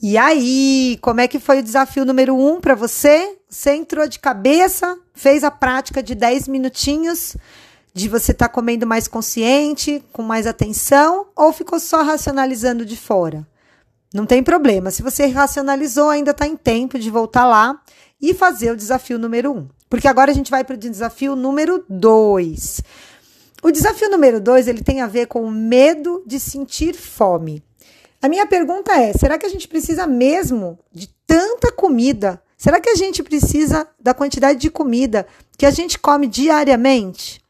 [0.00, 3.38] E aí, como é que foi o desafio número um para você?
[3.48, 7.36] Você entrou de cabeça, fez a prática de 10 minutinhos
[7.94, 12.94] de você estar tá comendo mais consciente, com mais atenção, ou ficou só racionalizando de
[12.94, 13.46] fora?
[14.12, 14.90] Não tem problema.
[14.90, 17.80] Se você racionalizou, ainda está em tempo de voltar lá
[18.20, 19.66] e fazer o desafio número um.
[19.88, 22.82] Porque agora a gente vai para o desafio número dois.
[23.62, 27.62] O desafio número dois ele tem a ver com o medo de sentir fome.
[28.26, 32.42] A minha pergunta é: será que a gente precisa mesmo de tanta comida?
[32.56, 37.40] Será que a gente precisa da quantidade de comida que a gente come diariamente?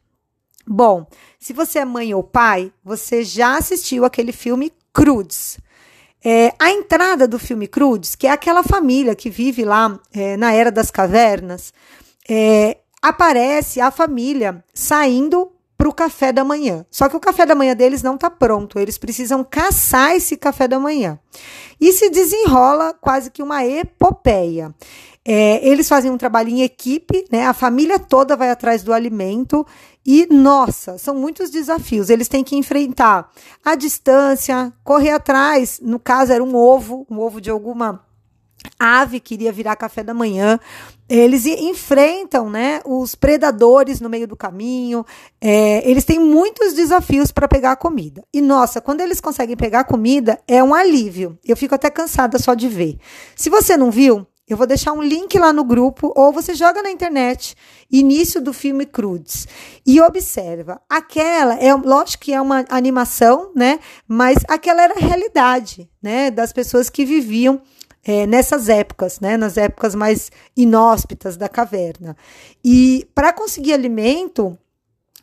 [0.67, 1.07] Bom,
[1.39, 5.57] se você é mãe ou pai, você já assistiu aquele filme Crudes.
[6.23, 10.53] É, a entrada do filme Crudes, que é aquela família que vive lá é, na
[10.53, 11.73] Era das Cavernas,
[12.29, 16.85] é, aparece a família saindo para o café da manhã.
[16.89, 20.67] Só que o café da manhã deles não está pronto, eles precisam caçar esse café
[20.67, 21.19] da manhã.
[21.79, 24.73] E se desenrola quase que uma epopeia.
[25.23, 27.45] É, eles fazem um trabalho em equipe, né?
[27.45, 29.67] A família toda vai atrás do alimento
[30.05, 32.09] e, nossa, são muitos desafios.
[32.09, 33.29] Eles têm que enfrentar
[33.63, 35.81] a distância, correr atrás.
[35.83, 38.06] No caso, era um ovo, um ovo de alguma
[38.79, 40.59] ave que iria virar café da manhã.
[41.09, 45.05] Eles enfrentam né, os predadores no meio do caminho.
[45.39, 48.23] É, eles têm muitos desafios para pegar a comida.
[48.33, 51.37] E, nossa, quando eles conseguem pegar a comida, é um alívio.
[51.45, 52.97] Eu fico até cansada só de ver.
[53.35, 56.81] Se você não viu, eu vou deixar um link lá no grupo, ou você joga
[56.81, 57.53] na internet,
[57.91, 59.45] início do filme Crudes,
[59.85, 60.79] e observa.
[60.89, 63.77] Aquela, é lógico que é uma animação, né?
[64.07, 66.31] Mas aquela era a realidade, né?
[66.31, 67.61] Das pessoas que viviam
[68.07, 69.35] é, nessas épocas, né?
[69.35, 72.15] Nas épocas mais inóspitas da caverna.
[72.63, 74.57] E para conseguir alimento,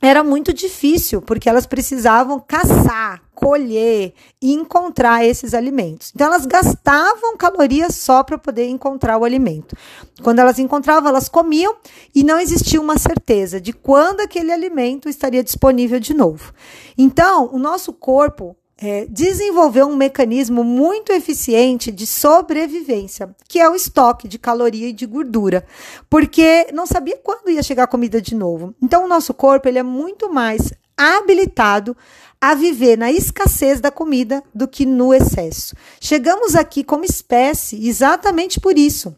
[0.02, 6.12] era muito difícil, porque elas precisavam caçar, colher e encontrar esses alimentos.
[6.14, 9.74] Então, elas gastavam calorias só para poder encontrar o alimento.
[10.22, 11.74] Quando elas encontravam, elas comiam
[12.14, 16.52] e não existia uma certeza de quando aquele alimento estaria disponível de novo.
[16.98, 23.74] Então, o nosso corpo é, desenvolveu um mecanismo muito eficiente de sobrevivência, que é o
[23.74, 25.64] estoque de caloria e de gordura,
[26.10, 28.74] porque não sabia quando ia chegar a comida de novo.
[28.82, 31.96] Então, o nosso corpo ele é muito mais habilitado
[32.40, 35.74] a viver na escassez da comida do que no excesso.
[36.00, 39.16] Chegamos aqui como espécie exatamente por isso,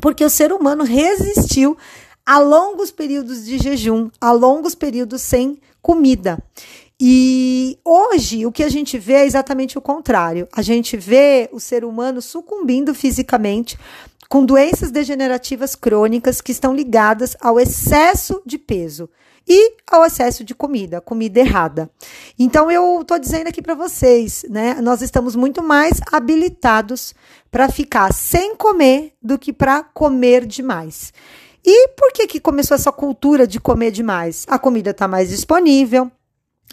[0.00, 1.76] porque o ser humano resistiu
[2.26, 6.38] a longos períodos de jejum, a longos períodos sem comida.
[7.02, 10.46] E hoje o que a gente vê é exatamente o contrário.
[10.52, 13.78] A gente vê o ser humano sucumbindo fisicamente
[14.28, 19.08] com doenças degenerativas crônicas que estão ligadas ao excesso de peso
[19.48, 21.90] e ao excesso de comida, comida errada.
[22.38, 24.74] Então eu estou dizendo aqui para vocês, né?
[24.82, 27.14] Nós estamos muito mais habilitados
[27.50, 31.12] para ficar sem comer do que para comer demais.
[31.64, 34.46] E por que que começou essa cultura de comer demais?
[34.48, 36.10] A comida está mais disponível,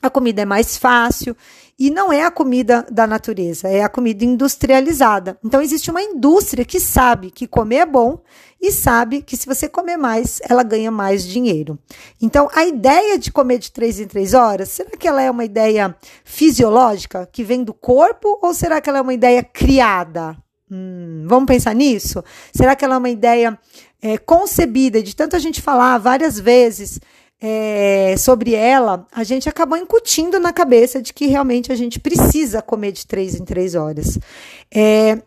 [0.02, 1.36] a comida é mais fácil
[1.80, 5.38] e não é a comida da natureza, é a comida industrializada.
[5.44, 8.20] Então existe uma indústria que sabe que comer é bom
[8.60, 11.78] e sabe que se você comer mais, ela ganha mais dinheiro.
[12.22, 15.46] Então a ideia de comer de três em três horas, será que ela é uma
[15.46, 20.36] ideia fisiológica que vem do corpo ou será que ela é uma ideia criada?
[20.70, 22.24] Hum, vamos pensar nisso?
[22.54, 23.58] Será que ela é uma ideia
[24.02, 27.00] é, concebida de tanta gente falar várias vezes?
[27.40, 32.62] É, sobre ela, a gente acabou incutindo na cabeça de que realmente a gente precisa
[32.62, 34.18] comer de três em três horas.
[34.74, 35.22] É,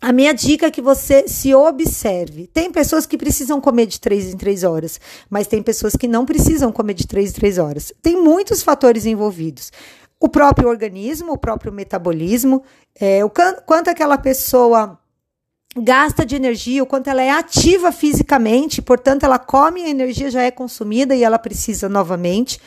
[0.00, 2.46] a minha dica é que você se observe.
[2.46, 5.00] Tem pessoas que precisam comer de três em três horas,
[5.30, 7.92] mas tem pessoas que não precisam comer de três em três horas.
[8.02, 9.72] Tem muitos fatores envolvidos.
[10.20, 12.62] O próprio organismo, o próprio metabolismo,
[12.98, 14.98] é, o quanto aquela pessoa
[15.76, 20.42] gasta de energia, o quanto ela é ativa fisicamente, portanto, ela come a energia já
[20.42, 22.60] é consumida e ela precisa novamente.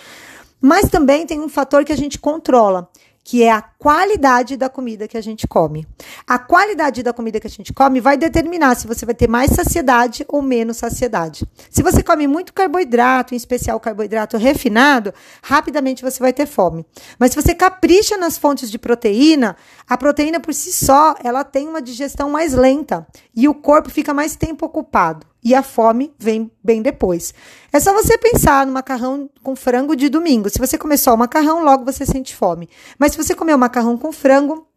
[0.60, 2.90] Mas também tem um fator que a gente controla,
[3.28, 5.86] que é a qualidade da comida que a gente come.
[6.26, 9.52] A qualidade da comida que a gente come vai determinar se você vai ter mais
[9.52, 11.46] saciedade ou menos saciedade.
[11.70, 15.14] Se você come muito carboidrato, em especial carboidrato refinado,
[15.44, 16.86] rapidamente você vai ter fome.
[17.20, 19.58] Mas se você capricha nas fontes de proteína,
[19.90, 24.14] a proteína por si só, ela tem uma digestão mais lenta e o corpo fica
[24.14, 27.34] mais tempo ocupado e a fome vem bem depois.
[27.72, 30.50] É só você pensar no macarrão com frango de domingo.
[30.50, 32.68] Se você comer só o macarrão, logo você sente fome.
[33.00, 34.68] Mas se você comer o macarrão com frango,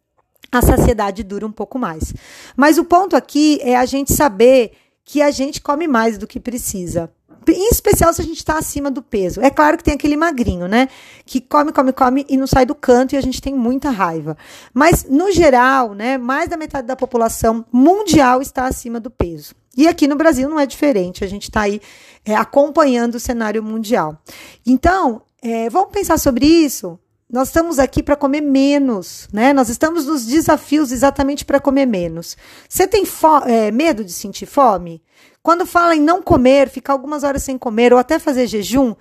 [0.49, 2.13] a saciedade dura um pouco mais.
[2.55, 4.71] Mas o ponto aqui é a gente saber
[5.03, 7.11] que a gente come mais do que precisa.
[7.49, 9.41] em especial se a gente está acima do peso.
[9.41, 10.87] É claro que tem aquele magrinho, né?
[11.25, 14.37] Que come, come, come e não sai do canto e a gente tem muita raiva.
[14.73, 19.53] Mas, no geral, né, mais da metade da população mundial está acima do peso.
[19.75, 21.81] E aqui no Brasil não é diferente, a gente está aí
[22.25, 24.21] é, acompanhando o cenário mundial.
[24.65, 26.99] Então, é, vamos pensar sobre isso?
[27.31, 29.53] Nós estamos aqui para comer menos, né?
[29.53, 32.35] Nós estamos nos desafios exatamente para comer menos.
[32.67, 33.05] Você tem
[33.45, 35.01] é, medo de sentir fome?
[35.41, 38.93] Quando fala em não comer, ficar algumas horas sem comer ou até fazer jejum,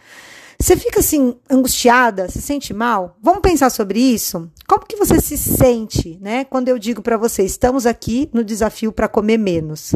[0.59, 3.17] você fica assim angustiada, se sente mal?
[3.21, 4.49] Vamos pensar sobre isso?
[4.69, 6.45] Como que você se sente, né?
[6.45, 9.95] Quando eu digo para você, estamos aqui no desafio para comer menos.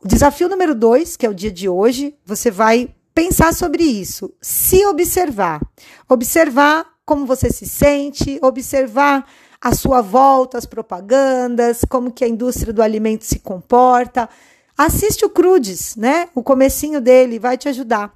[0.00, 4.32] O desafio número dois, que é o dia de hoje, você vai pensar sobre isso,
[4.40, 5.60] se observar,
[6.08, 9.28] observar como você se sente, observar
[9.60, 14.28] a sua volta, as propagandas, como que a indústria do alimento se comporta.
[14.76, 16.28] Assiste o Crudes, né?
[16.32, 18.14] O comecinho dele vai te ajudar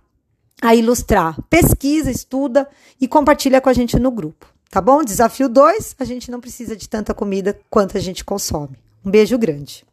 [0.61, 1.37] a ilustrar.
[1.51, 2.69] Pesquisa, estuda
[3.01, 5.03] e compartilha com a gente no grupo, tá bom?
[5.03, 8.79] Desafio 2, a gente não precisa de tanta comida quanto a gente consome.
[9.05, 9.85] Um beijo grande.